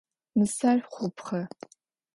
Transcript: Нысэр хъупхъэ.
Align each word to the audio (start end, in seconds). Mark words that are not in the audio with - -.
Нысэр 0.37 0.77
хъупхъэ. 0.93 1.41